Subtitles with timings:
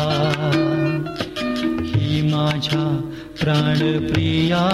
[1.83, 4.69] ही माझ्या प्राणप्रिया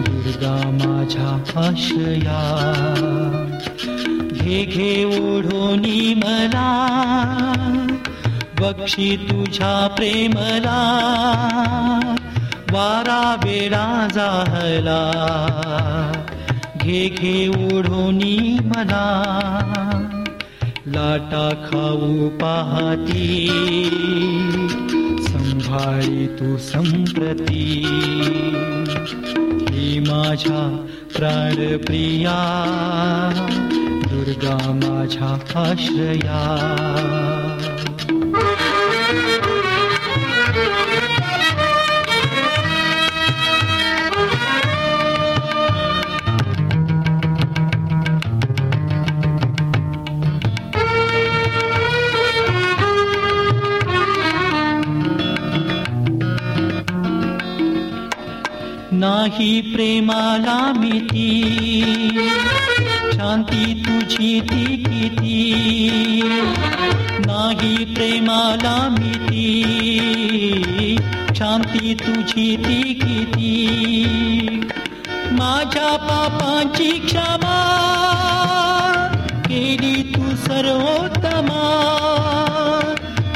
[0.00, 2.40] दुर्गा माझ्या आश्रया.
[4.32, 6.96] घे घे ओढोनी मला
[8.60, 10.82] बक्षी तुझ्या प्रेमला.
[12.70, 15.65] वारा वेळा जाहला.
[17.48, 19.06] ओढोनी मला
[20.86, 21.48] लाटा
[29.70, 32.36] ही माझ्या प्राणप्रिया।
[34.06, 36.42] दुर्गा माझ्या आश्रया
[58.98, 61.30] नाही प्रेमाला मिती
[63.12, 65.34] शांती तुझी ती किती.
[67.26, 69.46] नाही प्रेमाला मिती
[71.36, 73.56] शांती तुझी ती किती.
[75.32, 77.58] माझ्या पापांची क्षमा
[79.46, 81.62] केली तू सर्वोत्तमा.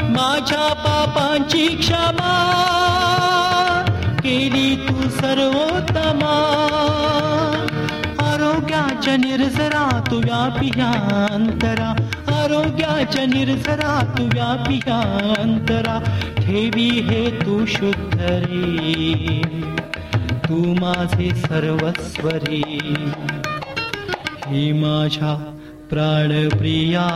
[0.09, 2.37] माझ्या पापांची क्षमा
[4.23, 6.37] केली तू सर्वोत्तमा।
[8.19, 11.89] आरोग्याच्या निर्जरा तू व्यापियांतरा
[12.27, 15.99] आरोग्याच्या निर्जरा तू व्यापियांतरा
[16.37, 19.41] ठेवी हे तू शुद्ध रे।
[20.49, 22.93] तू माझे सर्वस्वरी।
[24.47, 25.35] ही माझ्या
[25.89, 27.07] प्राणप्रिया।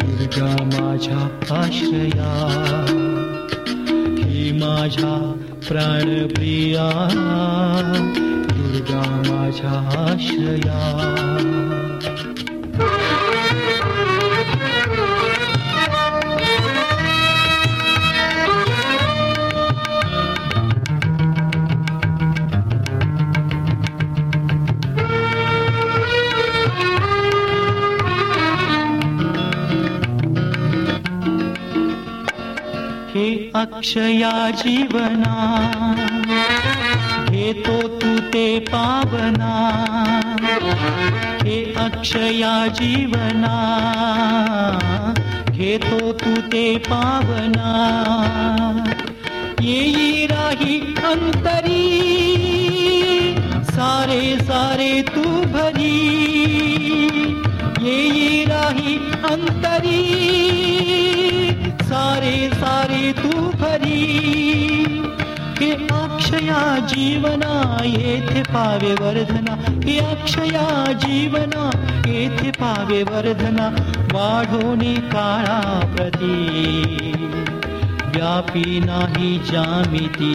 [0.00, 1.22] दुर्गा माझ्या
[1.56, 2.32] आश्रया।
[4.18, 5.32] ही माझ्या
[5.68, 6.88] प्राणप्रिया
[8.56, 9.02] दुर्गा
[10.02, 10.78] आश्रया
[33.60, 35.32] अक्षया जीवना
[37.30, 39.50] घेतो तू ते पावना,
[41.42, 43.56] हे अक्षया जीवना
[45.50, 47.70] घेतो तू ते पावना.
[49.60, 51.84] येई राही अंतरी,
[53.64, 55.98] सारे सारे तू भरी.
[57.80, 60.00] येई राही अंतरी
[61.90, 63.30] सारे सारे तू
[65.92, 69.54] अक्षया जीवना येथे पावे वर्धना।
[69.84, 71.70] हे अक्षया जीवना
[72.06, 73.66] येथे पावे वर्धना।
[74.12, 77.12] वाढोने काळा प्रती
[78.14, 80.32] व्यापी नाही जामिती।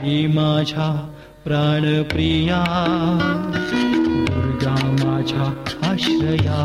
[0.00, 1.08] हे माझ्या
[1.44, 2.64] प्राणप्रिया
[4.28, 4.74] दुर्गा
[5.04, 5.46] माझ्या
[5.90, 6.60] आश्रया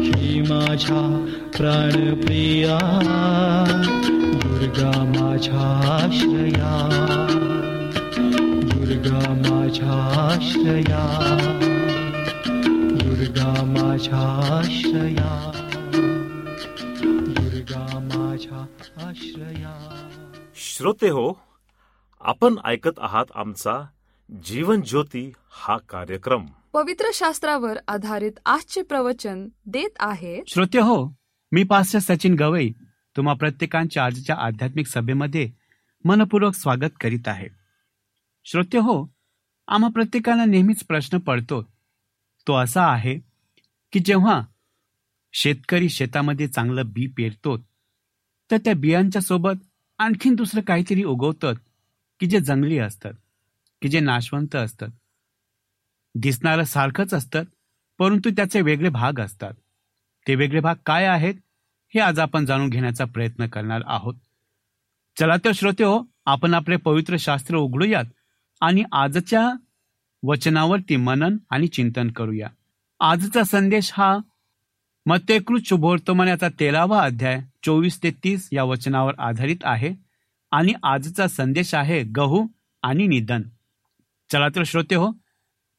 [0.00, 2.78] ही माझ्या प्राणप्रिया
[4.42, 5.60] दुर्गा माझ्या
[6.04, 6.88] आश्रया
[8.62, 9.92] दुर्गा माझ्या
[10.32, 11.04] आश्रया
[12.72, 14.18] दुर्गा माझ्या
[14.58, 15.52] आश्रया
[17.04, 18.66] दुर्गा माझ्या
[19.08, 20.04] आश्रया
[20.56, 21.32] श्रोते हो
[22.20, 23.84] आपण ऐकत आहात आमचा
[24.44, 26.46] जीवन ज्योती हा कार्यक्रम.
[26.72, 30.42] पवित्र शास्त्रावर आधारित आजचे प्रवचन देत आहे.
[30.46, 31.06] श्रोते हो
[31.52, 32.70] मी पास्टर सचिन गवई
[33.16, 35.50] तुम्हा प्रत्येकांच्या आजच्या आध्यात्मिक सभेमध्ये
[36.04, 37.48] मनपूर्वक स्वागत करीत आहे.
[38.44, 39.04] श्रोते हो
[39.68, 41.62] आम्हा प्रत्येकाला नेहमीच प्रश्न पडतो
[42.46, 43.18] तो असा आहे
[43.92, 44.40] की जेव्हा
[45.32, 47.56] शेतकरी शेतामध्ये चांगलं बी पेरतो
[48.50, 49.64] तर त्या बियांच्या सोबत
[49.98, 51.54] आणखीन दुसरं काहीतरी उगवतात
[52.20, 53.12] की जे जंगली असतात
[53.82, 54.88] की जे नाशवंत असतात.
[56.22, 57.42] दिसणारं सारखंच असतं
[57.98, 59.52] परंतु त्याचे वेगळे भाग असतात.
[60.26, 61.34] ते वेगळे भाग काय आहेत
[61.94, 64.14] हे आज आपण जाणून घेण्याचा प्रयत्न करणार आहोत.
[65.16, 68.04] चला तर श्रोते हो आपण आपले पवित्र शास्त्र उघडूयात
[68.60, 69.48] आणि आजच्या
[70.22, 72.48] वचनावरती मनन आणि चिंतन करूया.
[73.00, 74.16] आजचा संदेश हा
[75.06, 79.94] मत्यकृत शुभवर्तमान याचा तेरावा अध्याय चोवीस ते तीस या वचनावर आधारित आहे
[80.50, 82.46] आणि आजचा संदेश आहे गहू
[82.82, 83.42] आणि निधन.
[84.32, 85.10] चला तर श्रोते हो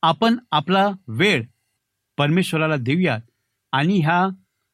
[0.01, 1.43] आपण आपला वेळ
[2.17, 3.19] परमेश्वराला देऊयात
[3.71, 4.27] आणि ह्या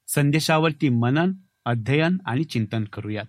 [0.07, 1.31] संदेशावरती मनन
[1.65, 3.25] अध्ययन आणि चिंतन करूयात.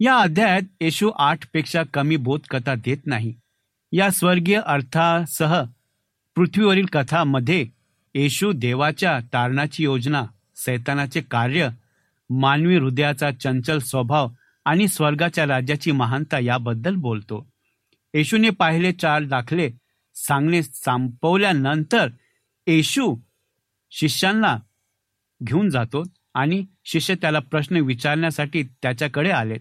[0.00, 3.34] या अध्यायात येशू आठपेक्षा कमी बोधकथा देत नाही.
[3.92, 5.62] या स्वर्गीय अर्थासह
[6.36, 7.66] पृथ्वीवरील कथामध्ये
[8.14, 10.24] येशू देवाच्या तारणाची योजना
[10.56, 11.68] सैतानाचे कार्य
[12.30, 14.28] मानवी हृदयाचा चंचल स्वभाव
[14.64, 17.46] आणि स्वर्गाच्या राज्याची महानता याबद्दल बोलतो.
[18.14, 19.70] येशूने पाहिले चार दाखले
[20.16, 22.08] सांगणे संपवल्यानंतर
[22.66, 23.16] येशू
[23.90, 24.56] शिष्यांना
[25.44, 26.02] घेऊन जातो
[26.34, 29.54] आणि शिष्य त्याला प्रश्न विचारण्यासाठी त्याच्याकडे आले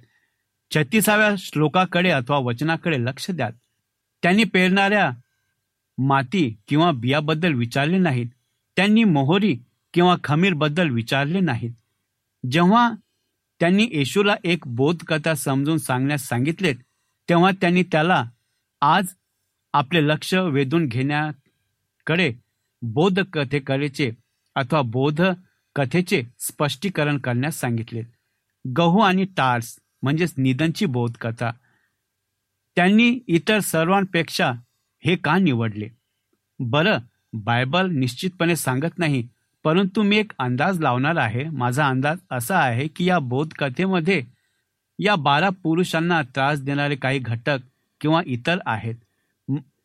[0.75, 3.49] छत्तीसाव्या श्लोकाकडे अथवा वचनाकडे लक्ष द्या
[4.23, 5.11] त्यांनी पेरणाऱ्या
[5.97, 8.25] माती किंवा बियाबद्दल विचारले नाहीत.
[8.75, 9.57] त्यांनी मोहरी
[9.93, 11.71] किंवा खमीरबद्दल विचारले नाहीत.
[12.51, 12.91] जेव्हा
[13.59, 16.75] त्यांनी येशूला एक बोधकथा समजून सांगण्यास सांगितलेत
[17.29, 18.23] तेव्हा त्यांनी त्याला
[18.81, 19.05] आज
[19.75, 22.31] आपले लक्ष वेधून घेण्याकडे
[22.81, 24.09] बोधकथेकडेचे
[24.55, 25.21] अथवा बोध
[25.75, 28.01] कथेचे स्पष्टीकरण करण्यास सांगितले.
[28.65, 31.51] गहू आणि टार्स म्हणजेच निधनची बोधकथा.
[32.75, 34.51] त्यांनी इतर सर्वांपेक्षा
[35.05, 35.87] हे का निवडले?
[36.59, 36.99] बरं
[37.33, 39.27] बायबल निश्चितपणे सांगत नाही
[39.63, 41.43] परंतु मी एक अंदाज लावणार आहे.
[41.49, 44.21] माझा अंदाज असा आहे की या बोधकथेमध्ये
[44.99, 47.57] या बारा पुरुषांना त्रास देणारे काही घटक
[48.01, 48.95] किंवा इतर आहेत.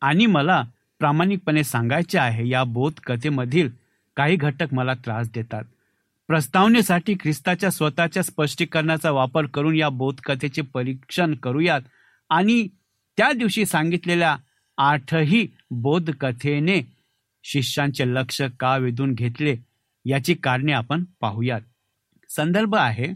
[0.00, 0.62] आणि मला
[0.98, 3.68] प्रामाणिकपणे सांगायचे आहे या बोधकथेमधील
[4.16, 5.64] काही घटक मला त्रास देतात.
[6.28, 11.80] प्रस्तावनेसाठी ख्रिस्ताच्या स्वतःच्या स्पष्टीकरणाचा वापर करून या बोधकथेचे परीक्षण करूयात
[12.30, 12.66] आणि
[13.16, 14.36] त्या दिवशी सांगितलेल्या
[14.78, 16.80] आठही बोधकथेने
[17.44, 19.56] शिष्यांचे लक्ष का वेधून घेतले
[20.04, 21.60] याची कारणे आपण पाहूयात.
[22.28, 23.08] संदर्भ आहे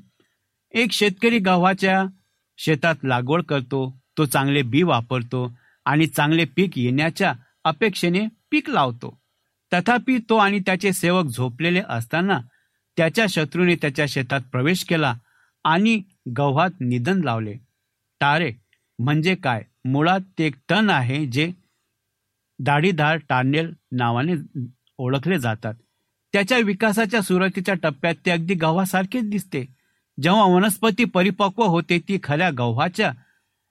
[0.73, 2.05] एक शेतकरी गव्हाच्या
[2.59, 5.53] शेतात लागवड करतो तो चांगले बी वापरतो
[5.85, 7.35] आणि चांगले पीक येण्याच्या
[7.65, 9.19] अपेक्षेने पीक लावतो.
[9.73, 12.41] तथापि तो आणि त्याचे सेवक झोपलेले असताना
[12.97, 15.15] त्याच्या शत्रूने त्याच्या शेतात प्रवेश केला
[15.65, 16.03] आणि
[16.39, 17.55] गव्हात निधन लावले.
[18.21, 18.53] टारे
[18.99, 19.63] म्हणजे काय?
[19.85, 21.51] मुळात ते एक तण आहे जे
[22.59, 24.35] दाढीदार टार्नेल नावाने
[24.99, 25.75] ओळखले जातात.
[26.33, 29.65] त्याच्या विकासाच्या सुरुवातीच्या टप्प्यात ते अगदी गव्हासारखेच दिसते.
[30.23, 33.13] जेव्हा वनस्पती परिपक्व होते ती खऱ्या गव्हाच्या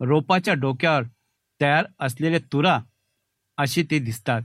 [0.01, 1.03] रोपाच्या डोक्यावर
[1.61, 2.79] तयार असलेले तुरा
[3.57, 4.41] अशी ते दिसतात.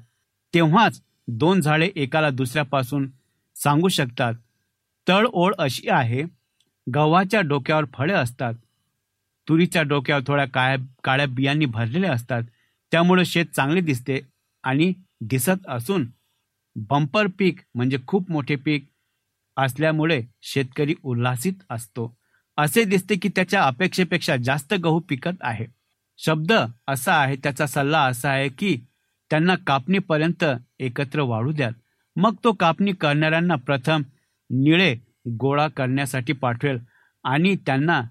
[0.54, 3.08] तेव्हाच दोन झाडे एकाला दुसऱ्यापासून
[3.56, 4.34] सांगू शकतात.
[5.08, 6.22] तळ ओळ अशी आहे
[6.94, 8.54] गव्हाच्या डोक्यावर फळे असतात.
[9.48, 12.42] तुरीच्या डोक्यावर थोड्या काळ्या काळ्या बियांनी भरलेल्या असतात.
[12.92, 14.20] त्यामुळे शेत चांगले दिसते
[14.62, 16.06] आणि दिसत असून
[16.76, 18.86] बंपर पीक म्हणजे खूप मोठे पीक
[19.56, 22.16] असल्यामुळे शेतकरी उल्हासित असतो.
[22.56, 25.77] असे दिसते की त्याच्या अपेक्षेपेक्षा जास्त गहू पिकत आहे.
[26.18, 26.52] शब्द
[26.88, 28.76] असा आहे त्याचा सल्ला असा आहे की
[29.30, 30.44] त्यांना कापणीपर्यंत
[30.78, 31.72] एकत्र वाढू द्याल.
[32.16, 34.02] मग तो कापणी करणाऱ्यांना प्रथम
[34.50, 34.94] निळे
[35.40, 36.78] गोळा करण्यासाठी पाठवेल
[37.24, 38.02] आणि त्यांना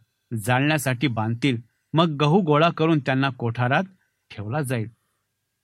[0.46, 1.58] जाळण्यासाठी बांधतील.
[1.94, 3.84] मग गहू गोळा करून त्यांना कोठारात
[4.32, 4.88] ठेवला जाईल.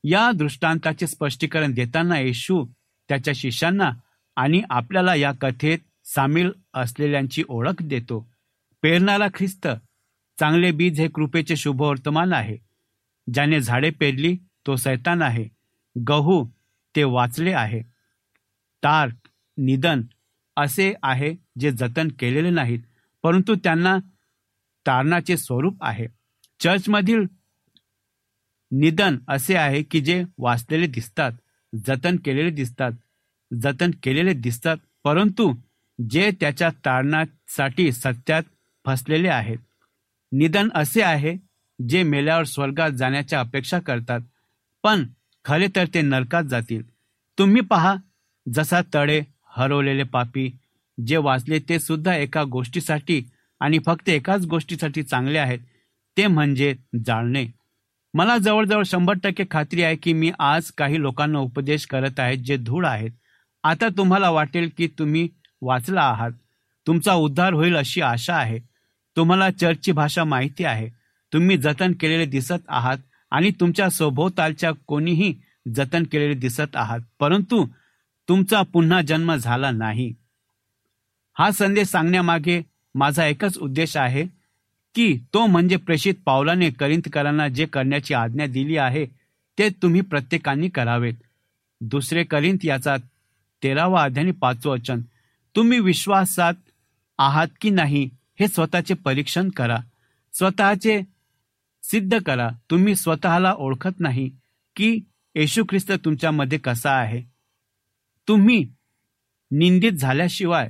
[0.03, 2.65] या दृष्टांताचे स्पष्टीकरण देताना येशू
[3.09, 3.91] त्याच्या शिष्यांना
[4.35, 8.29] आणि आपल्याला या कथेत सामील असलेल्यांची ओळख देतो.
[8.81, 9.67] पेरणारा ख्रिस्त
[10.39, 12.57] चांगले बीज हे कृपेचे शुभवर्तमान आहे.
[13.33, 14.37] ज्याने झाडे पेरली
[14.67, 15.47] तो सैतान आहे.
[16.07, 16.45] गहू
[16.95, 17.81] ते वाचले आहे.
[18.83, 19.09] तार
[19.57, 20.01] निधन
[20.57, 22.79] असे आहे जे जतन केलेले नाहीत
[23.23, 23.97] परंतु त्यांना
[24.87, 26.07] तारणाचे स्वरूप आहे.
[26.59, 27.25] चर्चमधील
[28.71, 31.31] निधन असे आहे की जे वाचलेले दिसतात
[31.87, 32.91] जतन केलेले दिसतात
[33.61, 35.53] जतन केलेले दिसतात परंतु
[36.09, 38.43] जे त्याच्या तारणासाठी सत्यात
[38.85, 39.57] फसलेले आहेत.
[40.37, 41.35] निधन असे आहे
[41.79, 44.21] जे मेल्यावर स्वर्गात जाण्याच्या अपेक्षा करतात
[44.83, 45.05] पण
[45.45, 46.81] खरे तर ते नरकात जातील.
[47.37, 47.95] तुम्ही पहा
[48.45, 49.21] जसा तळे
[49.57, 50.49] हरवलेले पापी
[50.97, 53.21] जे वाचले ते सुद्धा एका गोष्टीसाठी
[53.59, 55.59] आणि फक्त एकाच गोष्टीसाठी चांगले आहेत
[56.17, 56.73] ते म्हणजे
[57.05, 57.45] जाळणे.
[58.13, 62.57] मला जवळजवळ शंभर टक्के खात्री आहे की मी आज काही लोकांना उपदेश करत आहेत जे
[62.57, 63.11] धूळ आहेत.
[63.63, 65.27] आता तुम्हाला वाटेल की तुम्ही
[65.61, 66.31] वाचला आहात.
[66.87, 68.72] तुमचा उद्धार होईल अशी आशा आहे.
[69.17, 70.89] तुम्हाला चर्चची भाषा माहिती आहे.
[71.33, 72.97] तुम्ही जतन केलेले दिसत आहात
[73.31, 75.35] आणि तुमच्या सभोवतालच्या कोणीही
[75.75, 76.99] जतन केलेले दिसत आहात.
[77.19, 77.67] परंतु
[78.29, 80.13] तुमचा पुन्हा जन्म झाला नाही.
[81.37, 82.61] हा संदेश सांगण्यामागे
[82.95, 84.25] माझा एकच उद्देश आहे
[84.95, 89.05] की तो म्हणजे प्रेषित पावलाने करिंतकरांना जे करण्याची आज्ञा दिली आहे
[89.57, 91.13] ते तुम्ही प्रत्येकाने करावेत.
[91.81, 92.95] दुसरे करिंत याचा
[93.63, 95.01] तेरावा अध्याय पाचवं वचन.
[95.55, 96.53] तुम्ही विश्वासात
[97.17, 98.09] आहात की नाही?
[98.39, 99.77] हे स्वतःचे परीक्षण करा.
[100.33, 101.01] स्वतःचे
[101.83, 102.49] सिद्ध करा.
[102.71, 104.29] तुम्ही स्वतःला ओळखत नाही
[104.75, 104.99] की
[105.35, 107.21] येशू ख्रिस्त तुमच्यामध्ये कसा आहे.
[108.27, 108.67] तुम्ही
[109.51, 110.69] निंदित झाल्याशिवाय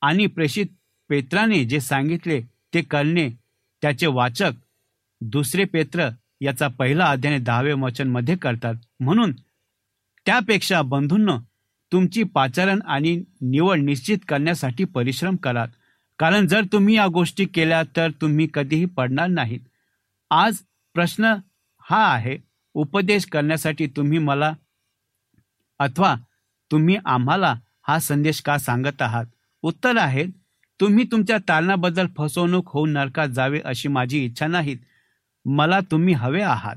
[0.00, 0.66] आणि प्रेषित
[1.08, 2.40] पेत्राने जे सांगितले
[2.74, 3.28] ते करणे
[3.82, 4.52] त्याचे वाचक
[5.20, 6.08] दुसरे पेत्र
[6.40, 8.74] याचा पहिला अध्याय दहावे वचनमध्ये करतात.
[9.00, 9.32] म्हणून
[10.26, 11.38] त्यापेक्षा बंधूंनो
[11.92, 15.68] तुमची पाचारण आणि निवड निश्चित करण्यासाठी परिश्रम करात
[16.18, 19.60] कारण जर तुम्ही या गोष्टी केल्या तर तुम्ही कधीही पडणार नाहीत.
[20.30, 20.56] आज
[20.94, 21.34] प्रश्न
[21.80, 22.38] हा आहे
[22.74, 24.52] उपदेश करण्यासाठी तुम्ही मला
[25.78, 26.14] अथवा
[26.70, 27.54] तुम्ही आम्हाला
[27.88, 29.24] हा संदेश का सांगत आहात?
[29.62, 30.26] उत्तर आहे
[30.80, 34.76] तुम्ही तुमच्या तारणाबद्दल फसवणूक होऊन नरकात जावे अशी माझी इच्छा नाहीत.
[35.44, 36.76] मला तुम्ही हवे आहात.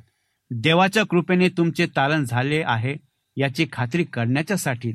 [0.52, 2.96] देवाच्या कृपेने तुमचे तारण झाले आहे
[3.38, 4.92] याची खात्री करण्याच्यासाठी.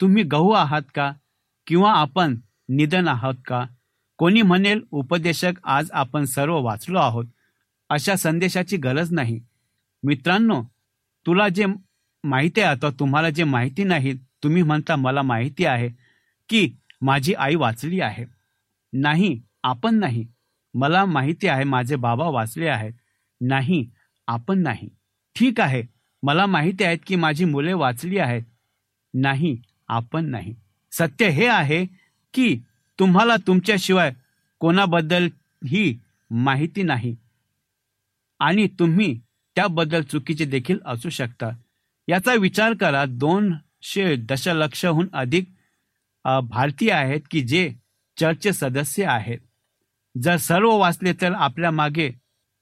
[0.00, 1.12] तुम्ही गहू आहात का?
[1.66, 2.36] किंवा आपण
[2.68, 3.64] निधन आहात का?
[4.18, 7.24] कोणी म्हणेल उपदेशक आज आपण सर्व वाचलो आहोत.
[7.90, 9.40] अशा संदेशाची गरज नाही.
[10.02, 10.62] मित्रांनो
[11.26, 11.66] तुला जे
[12.24, 15.88] माहिती आहे आता तुम्हाला जे माहिती नाही तुम्ही म्हणता मला माहिती आहे
[16.48, 18.24] की माझी आई वाचली आहे.
[18.92, 20.26] नाही आपण नाही.
[20.74, 22.92] मला माहिती आहे माझे बाबा वाचले आहेत.
[23.40, 23.90] नाही
[24.26, 24.88] आपण नाही.
[25.36, 25.82] ठीक आहे.
[26.22, 28.42] मला माहिती आहेत की माझी मुले वाचली आहेत.
[29.14, 30.54] नाही आपण नाही.
[30.92, 32.05] सत्य हे आहे
[32.36, 32.56] की
[32.98, 34.12] तुम्हाला तुमच्याशिवाय
[34.58, 35.28] कोणाबद्दल
[35.66, 35.98] ही
[36.30, 37.16] माहिती नाही.
[38.40, 39.18] आणि तुम्ही
[39.56, 41.50] त्याबद्दल चुकीचे देखील असू शकता.
[42.08, 45.44] याचा विचार करा दोनशे दशलक्षहून अधिक
[46.44, 47.72] भारतीय आहेत की जे
[48.16, 49.38] चर्चचे सदस्य आहेत.
[50.22, 52.10] जर सर्व वाचले तर आपल्या मागे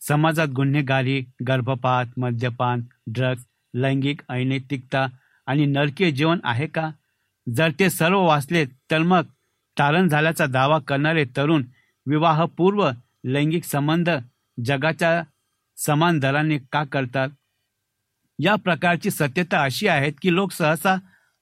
[0.00, 3.42] समाजात गुन्हेगारी गर्भपात मद्यपान ड्रग्ज
[3.74, 5.06] लैंगिक अनैतिकता
[5.46, 6.90] आणि नरकीय जीवन आहे का?
[7.56, 9.22] जर ते सर्व वाचले तर मग
[9.78, 11.64] तारण झाल्याचा दावा करणारे तरुण
[12.06, 12.90] विवाहपूर्व
[13.24, 14.10] लैंगिक संबंध
[14.64, 15.22] जगाच्या
[15.76, 17.28] समान दराने का करतात?
[18.38, 20.96] या प्रकारची सत्यता अशी आहे की लोक सहसा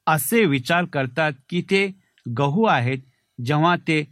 [0.07, 1.87] असे विचार करतात की ते
[2.39, 2.99] गहू आहेत
[3.45, 4.03] जेव्हा ते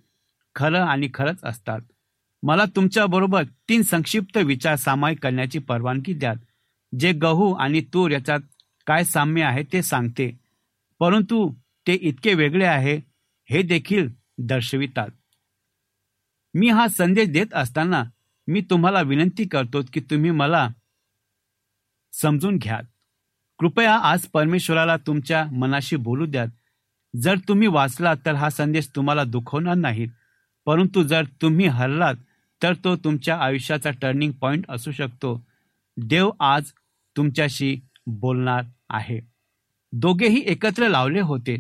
[0.55, 1.81] खरं आणि खरंच असतात.
[2.43, 6.33] मला तुमच्याबरोबर तीन संक्षिप्त विचार सामायिक करण्याची परवानगी द्या
[6.93, 8.41] जे गहू आणि तूर याच्यात
[8.87, 10.31] काय साम्य आहे ते सांगते.
[11.01, 11.53] परंतु
[11.87, 12.99] ते इतके वेगळे आहे
[13.51, 15.09] हे देखील दर्शवितात.
[16.55, 18.03] मी हा संदेश देत असताना
[18.49, 20.69] मी तुम्हाला विनंती करतो की तुम्ही मला
[22.13, 22.81] समजून घ्या
[23.59, 26.45] कृपया आज परमेश्वराला तुमच्या मनाशी बोलू द्या
[27.23, 30.07] जर तुम्ही वाचलात तर हा संदेश तुम्हाला दुखवणार नाही
[30.67, 32.15] परंतु जर तुम्ही हरलात
[32.63, 35.47] तर तो तुमच्या आयुष्याचा टर्निंग पॉइंट असू शकतो.
[35.97, 36.73] देव आज
[37.17, 39.21] तुमच्याशी बोलणार आहे.
[39.93, 41.57] दोघेही एकत्र लावले होते.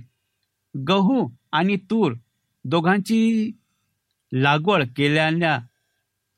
[0.89, 2.13] गहू आणि तूर
[2.65, 3.51] दोघांची
[4.33, 5.47] लागवड केल्याने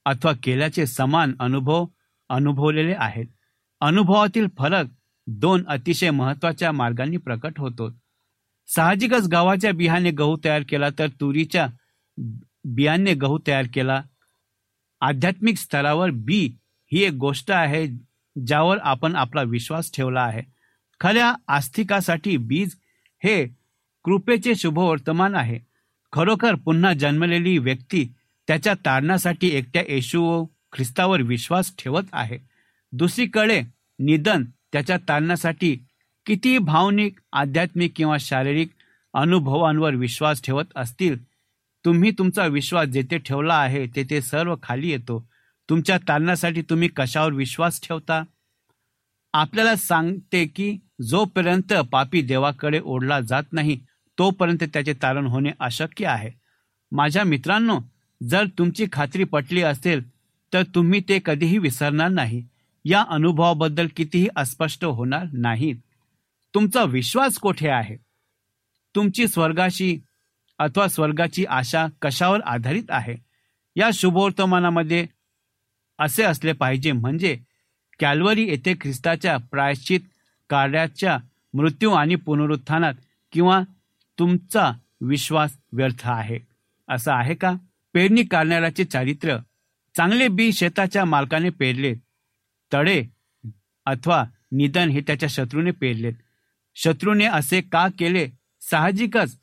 [0.05, 1.87] अथवा केल्याचे समान अनुभव
[2.29, 3.27] अनुभवलेले आहेत.
[3.81, 4.87] अनुभवातील फरक
[5.27, 7.91] दोन अतिशय महत्त्वाच्या मार्गांनी प्रकट होतो.
[8.67, 11.67] साहजिकच गव्हाच्या बियाणे गहू तयार केला तर तुरीच्या
[12.65, 14.03] बियाणे गहू तयार केला.
[15.01, 16.57] आध्यात्मिक स्तरावर बी
[16.93, 17.87] ही एक गोष्ट आहे
[18.47, 20.43] ज्यावर आपण आपला विश्वास ठेवला आहे.
[21.01, 22.77] खऱ्या आस्तिकासाठी बीज
[23.25, 23.62] हे
[24.05, 25.59] कृपेचे शुभवर्तमान आहे.
[26.13, 28.13] खरोखर पुन्हा जन्मलेली व्यक्ती
[28.49, 32.39] त्याच्या तारणासाठी एकट्या येशू ख्रिस्तावर विश्वास ठेवत आहे.
[32.93, 33.63] दुसरीकडे
[33.99, 35.77] निधन त्याच्या तारणासाठी
[36.27, 38.69] किती भावनिक आध्यात्मिक किंवा शारीरिक
[39.15, 41.23] अनुभवांवर विश्वास ठेवत असतील
[41.85, 45.29] तुम्ही तुमचा विश्वास जेथे ठेवला आहे तेथे सर्व खाली येतो.
[45.69, 48.23] तुमच्या तारणासाठी तुम्ही कशावर विश्वास ठेवता?
[49.33, 50.79] आपल्याला सांगते की
[51.09, 53.81] जोपर्यंत पापी देवाकडे ओढला जात नाही
[54.23, 56.31] तोपर्यंत त्याचे तारण होणे अशक्य आहे.
[56.93, 57.81] माझ्या मित्रांनो
[58.23, 60.09] जर तुमची खात्री पटली असेल
[60.53, 62.47] तर तुम्ही ते कधीही विसरणार नाही.
[62.85, 65.75] या अनुभवाबद्दल कितीही अस्पष्ट होणार नाहीत.
[66.55, 67.97] तुमचा विश्वास कोठे आहे?
[68.95, 69.99] तुमची स्वर्गाशी
[70.59, 73.17] अथवा स्वर्गाची आशा कशावर आधारित आहे?
[73.77, 75.07] या शुभवर्तमानामध्ये
[75.99, 77.39] असे असले पाहिजे म्हणजे
[78.01, 80.01] कॅल्वरी येथे ख्रिस्ताच्या प्रायश्चित
[80.51, 81.19] कार्याच्या
[81.55, 82.95] मृत्यू आणि पुनरुत्थानात
[83.33, 83.61] किंवा
[84.19, 86.39] तुमचा विश्वास व्यर्थ आहे.
[86.89, 87.55] असं आहे का?
[87.95, 89.39] पेरणी करणाऱ्याचे चारित्र्य
[89.97, 91.95] चांगले बी शेताच्या मालकाने पेरले
[92.75, 93.05] तडे
[93.87, 96.13] अथवा निधन हे त्याच्या शत्रूने पेरलेत.
[96.75, 98.29] शत्रूने असे का केले?
[98.61, 99.39] साहजिकच.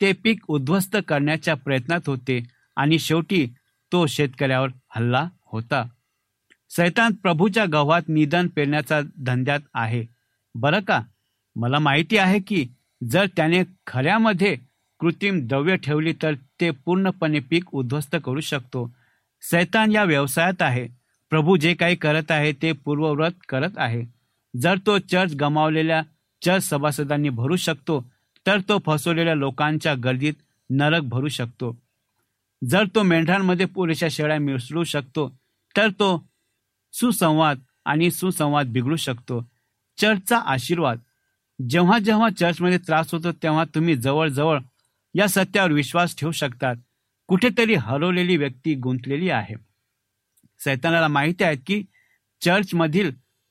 [0.00, 2.42] ते पीक उद्ध्वस्त करण्याच्या प्रयत्नात होते
[2.76, 3.46] आणि शेवटी
[3.92, 5.84] तो शेतकऱ्यावर हल्ला होता.
[6.70, 10.04] सैतान प्रभूच्या गव्हात निधन पेरण्याचा धंद्यात आहे.
[10.54, 11.02] बरं का?
[11.56, 12.68] मला माहिती आहे की
[13.02, 14.56] जर त्याने खऱ्यामध्ये
[15.00, 18.90] कृत्रिम द्रव्य ठेवली तर ते पूर्णपणे पीक उद्ध्वस्त करू शकतो.
[19.42, 20.88] सैतान या व्यवसायात आहे.
[21.30, 24.04] प्रभू जे काही करत आहे ते पूर्वव्रत करत आहे.
[24.60, 26.02] जर तो चर्च गमावलेल्या
[26.42, 28.04] चर्च सभासदांनी भरू शकतो
[28.46, 30.34] तर तो फसवलेल्या लोकांच्या गर्दीत
[30.70, 31.76] नरक भरू शकतो.
[32.68, 35.28] जर तो मेंढरांमध्ये पुरेशा शेळ्या मिसळू शकतो
[35.76, 36.24] तर तो
[36.92, 39.46] सुसंवाद आणि सुसंवाद बिघडू शकतो.
[39.98, 40.98] चर्चचा आशीर्वाद
[41.70, 44.60] जेव्हा जेव्हा चर्चमध्ये त्रास होतो तेव्हा तुम्ही जवळजवळ
[45.14, 46.76] या सत्यावर विश्वास ठेवू शकतात.
[47.26, 49.54] कुठेतरी हरवलेली व्यक्ती गुंतलेली आहे.
[50.58, 51.84] सैतानाला माहिती आहे की
[52.40, 53.10] चर्चमधील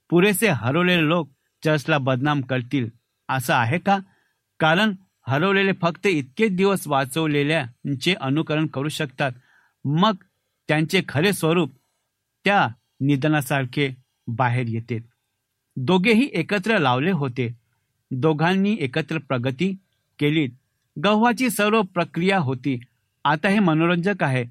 [0.10, 1.30] पुरेसे हरवलेले लोक
[1.66, 2.90] चर्चला बदनाम करतील.
[3.30, 4.00] असं आहे का?
[4.60, 4.94] कारण
[5.28, 9.32] हरवलेले फक्त इतके दिवस वाचवलेल्यांचे अनुकरण करू शकतात.
[9.86, 10.16] मग
[10.68, 11.72] त्यांचे खरे स्वरूप
[12.46, 12.68] त्या
[13.02, 13.96] निधनासारखे
[14.28, 15.00] बाहेर येते.
[15.76, 17.67] दोघेही एकत्र लावले होते.
[18.12, 19.76] दोघांनी एकत्र प्रगती
[20.20, 20.48] केली.
[21.04, 22.80] गव्हाची सर्व प्रक्रिया होती.
[23.26, 24.46] आता हे मनोरंजक आहे.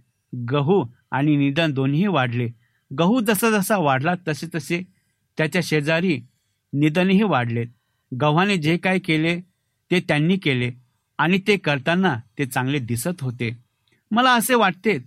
[0.50, 2.48] गहू आणि निदान दोन्ही वाढले.
[2.98, 4.82] गहू जसा जसा वाढला तसे तसे
[5.38, 6.20] त्याच्या शेजारी
[6.72, 7.64] निधनही वाढले.
[8.20, 9.40] गव्हाने जे काय केले
[9.90, 10.70] ते त्यांनी केले
[11.18, 13.50] आणि ते करताना ते चांगले दिसत होते.
[14.10, 14.98] मला असे वाटते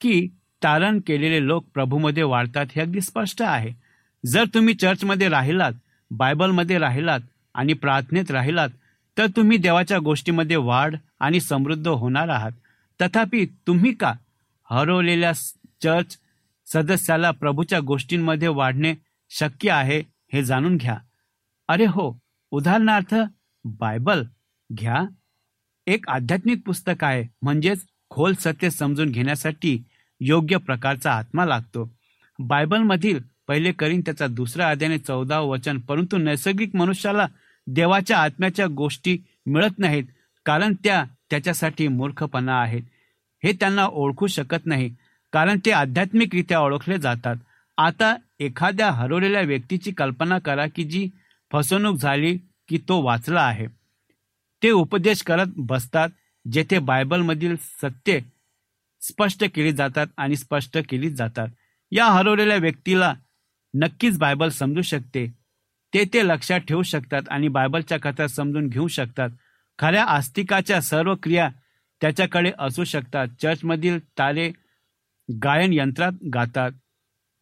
[0.00, 0.28] की
[0.62, 3.70] तारण केलेले लोक प्रभूमध्ये वाढतात हे अगदी स्पष्ट आहे.
[4.26, 5.72] जर तुम्ही चर्चमध्ये राहिलात
[6.10, 7.20] बायबलमध्ये राहिलात
[7.56, 8.68] आणि प्रार्थनेत राहिलात
[9.18, 12.50] तर तुम्ही देवाच्या गोष्टीमध्ये वाढ आणि समृद्ध होणार आहात.
[13.00, 14.12] तथापि तुम्ही का
[14.70, 15.32] हरवलेल्या
[15.82, 16.16] चर्च
[16.66, 18.94] सदस्याला प्रभूच्या गोष्टींमध्ये वाढणे
[19.30, 20.96] शक्य आहे हे जाणून घ्या?
[21.68, 22.18] अरे हो
[22.50, 23.14] उदाहरणार्थ
[23.64, 24.22] बायबल
[24.72, 25.04] घ्या.
[25.86, 29.82] एक आध्यात्मिक पुस्तक आहे म्हणजेच खोल सत्य समजून घेण्यासाठी
[30.20, 31.90] योग्य प्रकारचा आत्मा लागतो.
[32.38, 37.26] बायबलमधील पहिले करीन त्याचा दुसरा अध्याने चौदा वचन परंतु नैसर्गिक मनुष्याला
[37.66, 40.04] देवाच्या आत्म्याच्या गोष्टी मिळत नाहीत
[40.44, 42.82] कारण त्या त्याच्यासाठी मूर्खपणा आहेत.
[43.44, 44.94] हे त्यांना ओळखू शकत नाही
[45.32, 47.36] कारण ते आध्यात्मिकरित्या ओळखले जातात.
[47.78, 51.08] आता एखाद्या हरवलेल्या व्यक्तीची कल्पना करा की जी
[51.52, 52.36] फसवणूक झाली
[52.68, 53.66] की तो वाचला आहे.
[54.62, 56.08] ते उपदेश करत बसतात
[56.52, 58.18] जेथे बायबलमधील सत्य
[59.00, 61.48] स्पष्ट केली जातात आणि स्पष्ट केली जातात.
[61.92, 63.14] या हरवलेल्या व्यक्तीला
[63.74, 65.26] नक्कीच बायबल समजू शकते.
[65.96, 69.28] ते ते लक्षात ठेवू शकतात आणि बायबलच्या कथा समजून घेऊ शकतात.
[69.78, 71.50] खऱ्या आस्तिकाच्या सर्व क्रिया
[72.00, 73.28] त्याच्याकडे असू शकतात.
[73.42, 74.52] चर्चमधील तारे
[75.42, 76.70] गायन यंत्रात गातात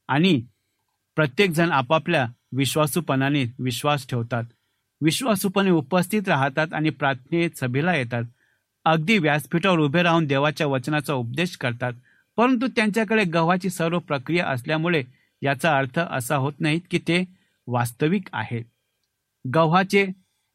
[0.09, 0.43] आणि
[1.17, 4.45] प्रत्येकजण आपापल्या विश्वासूपणाने विश्वास ठेवतात.
[5.01, 8.23] विश्वासूपणे उपस्थित राहतात आणि प्रार्थनेत सभेला येतात.
[8.85, 11.93] अगदी व्यासपीठावर उभे राहून देवाच्या वचनाचा उपदेश करतात.
[12.37, 15.03] परंतु त्यांच्याकडे गव्हाची सर्व प्रक्रिया असल्यामुळे
[15.43, 18.65] याचा अर्थ असा होत नाही की ते वास्तविक आहेत
[19.45, 20.07] गव्हाचे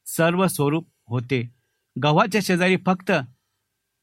[0.05, 1.41] सर्व स्वरूप होते.
[2.03, 3.11] गव्हाच्या शेजारी फक्त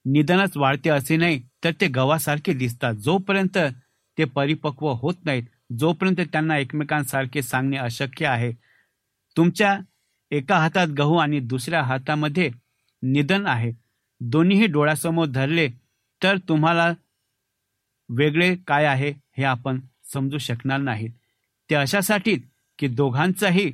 [0.05, 2.95] निधनच वाढते असे नाही तर ते गव्हासारखे दिसतात.
[2.95, 3.59] जोपर्यंत
[4.19, 5.43] ते परिपक्व होत नाहीत
[5.79, 8.53] जोपर्यंत त्यांना एकमेकांसारखे सांगणे अशक्य आहे.
[9.37, 9.79] तुमच्या
[10.31, 12.51] एका हातात गहू आणि दुसऱ्या हातामध्ये
[13.03, 13.73] निधन आहे.
[14.21, 15.69] दोन्हीही डोळ्यासमोर धरले
[16.23, 16.93] तर तुम्हाला
[18.09, 21.11] वेगळे काय आहे हे आपण समजू शकणार नाहीत.
[21.71, 22.37] ते अशासाठी
[22.79, 23.73] की दोघांचाही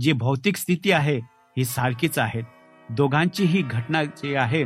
[0.00, 1.16] जी भौतिक स्थिती आहे
[1.56, 2.42] ही सारखीच आहे.
[2.88, 4.64] दोघांची ही घटना जी आहे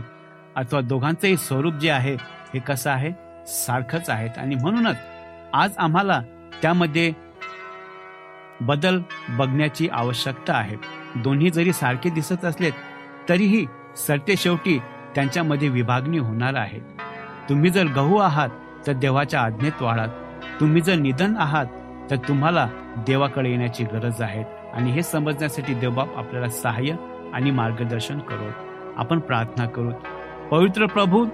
[0.57, 2.15] अथवा दोघांचंही स्वरूप जे आहे
[2.55, 3.11] हे कसं आहे?
[3.47, 4.97] सारखंच आहेत आणि म्हणूनच
[5.55, 6.21] आज आम्हाला
[6.63, 7.13] त्यामध्ये
[8.61, 10.77] बदल बघण्याची आवश्यकता आहे.
[11.17, 12.71] दोन्ही जरी सारखे दिसत असले
[13.29, 13.65] तरीही
[13.97, 14.79] सरते शेवटी
[15.15, 16.79] त्यांच्यामध्ये विभागणी होणार आहे.
[17.49, 18.49] तुम्ही जर गहू आहात
[18.87, 20.09] तर देवाच्या आज्ञेत वाढात
[20.61, 21.67] तुम्ही जर निधन आहात
[22.11, 26.95] तर तुम्हाला देवाकडे येण्याची गरज आहे आणि हे समजण्यासाठी देवबाप आपल्याला सहाय्य
[27.35, 28.51] आणि मार्गदर्शन करू
[28.97, 29.91] आपण प्रार्थना करू
[30.51, 31.25] पवित्र प्रभू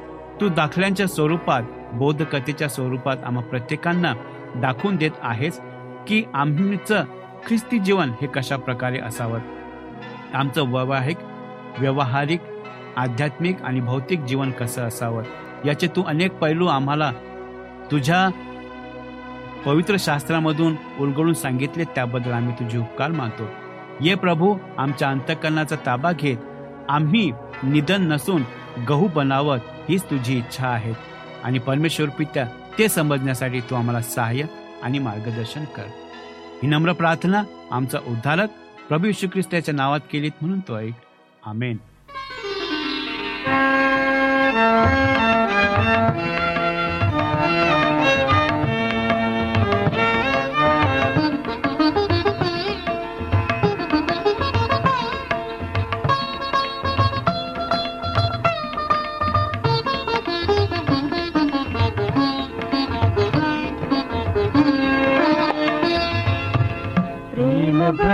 [0.41, 4.13] तू दाखल्यांच्या स्वरूपात बौद्धकथेच्या स्वरूपात आम्हा प्रत्येकांना
[4.57, 5.61] दाखवून देत आहेस
[6.09, 7.05] की आम्हीचं
[7.47, 9.39] ख्रिस्ती जीवन हे कशा प्रकारे असावं?
[10.35, 11.17] आमचं वैवाहिक
[11.79, 12.41] व्यवहारिक
[12.97, 15.23] आध्यात्मिक आणि भौतिक जीवन कसं असावं?
[15.65, 17.13] याचे तू अनेक पैलू आम्हाला
[17.91, 18.29] तुझ्या
[19.69, 23.43] पवित्र शास्त्रामधून उलगडून सांगितले त्याबद्दल आम्ही तुझे उपकार मानतो.
[24.01, 26.37] ये प्रभू आमच्या अंतकरणाचा ताबा घेत
[26.89, 28.43] आम्ही निधन नसून
[28.89, 30.93] गहू बनावत हीच तुझी इच्छा आहे.
[31.45, 34.45] आणि परमेश्वर पित्या ते समजण्यासाठी तू आम्हाला सहाय्य
[34.83, 35.85] आणि मार्गदर्शन कर.
[36.63, 38.49] ही नम्र प्रार्थना आमचा उद्धारक
[38.89, 40.95] प्रभू यशू ख्रिस्ताच्या नावात केलीत म्हणून तो ऐक.
[41.47, 41.77] आमेन.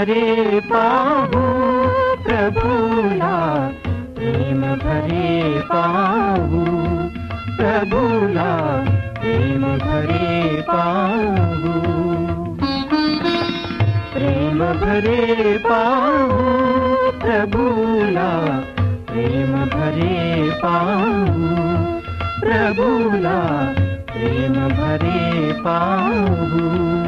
[0.05, 1.41] भरे पाहू
[2.25, 3.69] प्रभूला.
[4.15, 6.65] प्रेम भरे पाहू
[7.57, 8.85] प्रभूला.
[9.21, 11.81] प्रेम भरे पाहू.
[14.15, 16.39] प्रेम भरे पाहू
[17.21, 18.61] प्रभूला.
[18.85, 21.57] प्रेम भरे पाहू
[22.41, 23.65] प्रभूला.
[24.13, 27.04] प्रेम भरे पाहू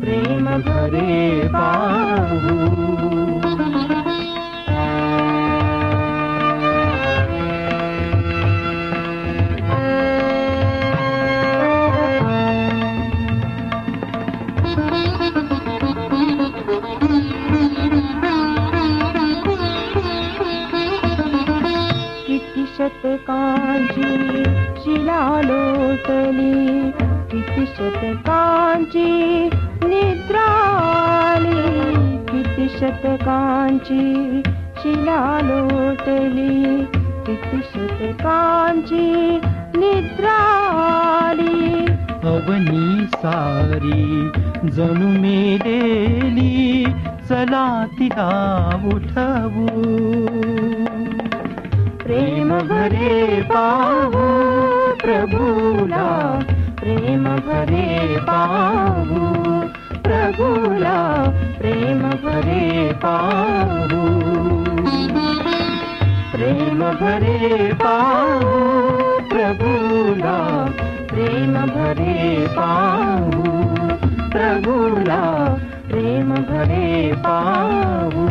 [0.00, 2.70] प्रेम भरे पाहू.
[33.20, 34.42] शतकांची
[34.76, 36.84] शिला लोटली.
[37.26, 39.36] किती शतकांची
[39.74, 40.38] निद्रा
[41.28, 41.84] आली.
[42.22, 44.30] अवनी सारी
[44.70, 46.84] जणू मेलेली
[47.28, 49.66] चला तिला उठवू.
[51.96, 54.40] प्रेम भरे पाहू
[54.94, 56.40] प्रभूला.
[56.80, 59.60] प्रेम भरे पाहू
[60.30, 60.98] प्रभूला
[61.58, 62.92] प्रेम भरे
[66.32, 68.60] प्रेम भरे पाहू
[69.28, 70.36] प्रभूला
[71.12, 73.42] प्रेम भरे पाहू।
[74.30, 75.22] प्रभूला
[75.88, 78.28] प्रेम भरे पाहू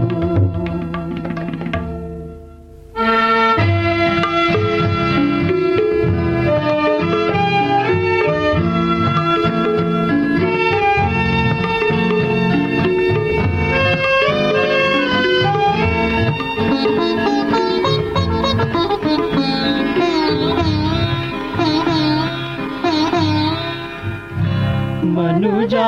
[25.19, 25.87] मनुजा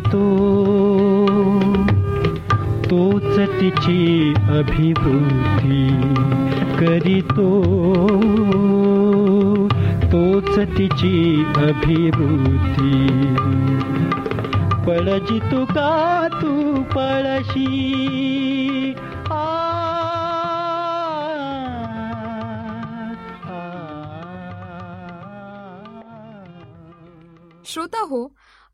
[0.00, 0.48] तो.
[2.90, 5.88] तोच तिची अभिवृद्धी
[6.78, 7.62] करीतो.
[10.02, 13.08] तोच तिची अभिवृद्धी.
[14.86, 16.57] पळजी तुका तू?